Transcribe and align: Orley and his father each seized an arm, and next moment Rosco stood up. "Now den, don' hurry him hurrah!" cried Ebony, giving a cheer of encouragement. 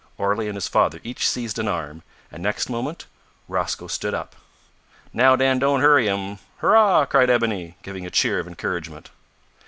Orley 0.17 0.47
and 0.47 0.55
his 0.55 0.67
father 0.67 0.99
each 1.03 1.29
seized 1.29 1.59
an 1.59 1.67
arm, 1.67 2.01
and 2.31 2.41
next 2.41 2.71
moment 2.71 3.05
Rosco 3.47 3.85
stood 3.85 4.15
up. 4.15 4.35
"Now 5.13 5.35
den, 5.35 5.59
don' 5.59 5.79
hurry 5.81 6.07
him 6.07 6.39
hurrah!" 6.57 7.05
cried 7.05 7.29
Ebony, 7.29 7.77
giving 7.83 8.07
a 8.07 8.09
cheer 8.09 8.39
of 8.39 8.47
encouragement. 8.47 9.11